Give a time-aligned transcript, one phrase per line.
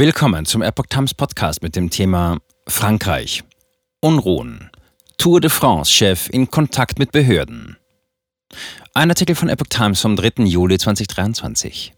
[0.00, 3.44] Willkommen zum Epoch Times Podcast mit dem Thema Frankreich.
[4.00, 4.70] Unruhen.
[5.18, 7.76] Tour de France-Chef in Kontakt mit Behörden.
[8.94, 10.44] Ein Artikel von Epoch Times vom 3.
[10.44, 11.92] Juli 2023.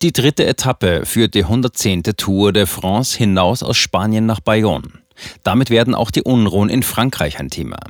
[0.00, 2.04] Die dritte Etappe führt die 110.
[2.16, 4.88] Tour de France hinaus aus Spanien nach Bayonne.
[5.44, 7.80] Damit werden auch die Unruhen in Frankreich ein Thema.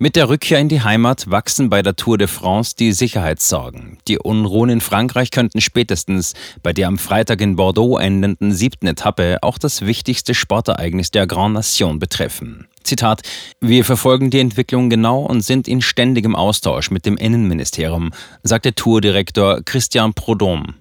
[0.00, 3.98] Mit der Rückkehr in die Heimat wachsen bei der Tour de France die Sicherheitssorgen.
[4.06, 9.38] Die Unruhen in Frankreich könnten spätestens bei der am Freitag in Bordeaux endenden siebten Etappe
[9.42, 12.68] auch das wichtigste Sportereignis der Grand Nation betreffen.
[12.84, 13.22] Zitat,
[13.60, 18.12] wir verfolgen die Entwicklung genau und sind in ständigem Austausch mit dem Innenministerium,
[18.44, 20.76] sagte Tourdirektor Christian Prodom.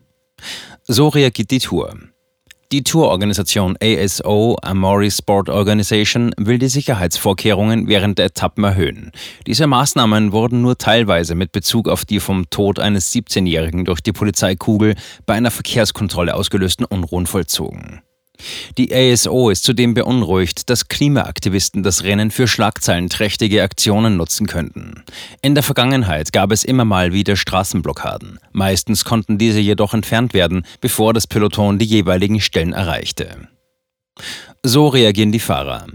[0.83, 1.97] So reagiert die Tour.
[2.73, 9.13] Die Tourorganisation ASO, Amori Sport Organization, will die Sicherheitsvorkehrungen während der Etappen erhöhen.
[9.45, 14.11] Diese Maßnahmen wurden nur teilweise mit Bezug auf die vom Tod eines 17-Jährigen durch die
[14.11, 14.95] Polizeikugel
[15.25, 18.01] bei einer Verkehrskontrolle ausgelösten Unruhen vollzogen.
[18.77, 25.03] Die ASO ist zudem beunruhigt, dass Klimaaktivisten das Rennen für schlagzeilenträchtige Aktionen nutzen könnten.
[25.41, 28.39] In der Vergangenheit gab es immer mal wieder Straßenblockaden.
[28.51, 33.47] Meistens konnten diese jedoch entfernt werden, bevor das Peloton die jeweiligen Stellen erreichte.
[34.63, 35.87] So reagieren die Fahrer.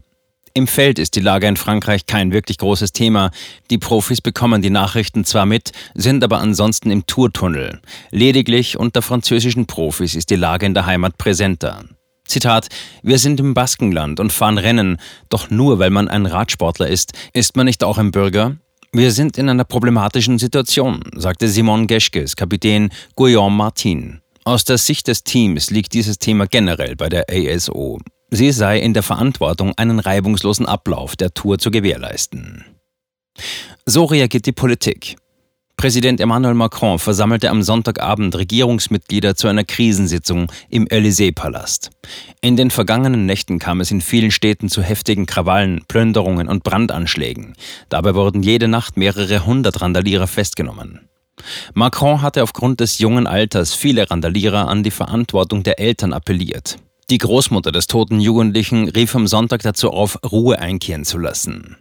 [0.55, 3.31] Im Feld ist die Lage in Frankreich kein wirklich großes Thema.
[3.71, 7.81] Die Profis bekommen die Nachrichten zwar mit, sind aber ansonsten im Tourtunnel.
[8.11, 11.85] Lediglich unter französischen Profis ist die Lage in der Heimat präsenter.
[12.27, 12.69] Zitat,
[13.03, 17.57] wir sind im Baskenland und fahren Rennen, doch nur weil man ein Radsportler ist, ist
[17.57, 18.57] man nicht auch ein Bürger?
[18.93, 24.21] Wir sind in einer problematischen Situation, sagte Simon Geschkes, Kapitän Guillaume Martin.
[24.45, 28.01] Aus der Sicht des Teams liegt dieses Thema generell bei der ASO.
[28.31, 32.65] Sie sei in der Verantwortung, einen reibungslosen Ablauf der Tour zu gewährleisten.
[33.87, 35.17] So reagiert die Politik.
[35.83, 41.91] Präsident Emmanuel Macron versammelte am Sonntagabend Regierungsmitglieder zu einer Krisensitzung im Élysée-Palast.
[42.41, 47.55] In den vergangenen Nächten kam es in vielen Städten zu heftigen Krawallen, Plünderungen und Brandanschlägen.
[47.89, 51.01] Dabei wurden jede Nacht mehrere hundert Randalierer festgenommen.
[51.75, 56.77] Macron hatte aufgrund des jungen Alters viele Randalierer an die Verantwortung der Eltern appelliert.
[57.11, 61.77] Die Großmutter des toten Jugendlichen rief am Sonntag dazu auf, Ruhe einkehren zu lassen.